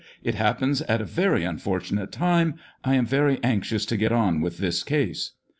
[0.23, 2.55] It happens at a very unfor tunate time!
[2.83, 5.33] I am very anxious to get on with this case."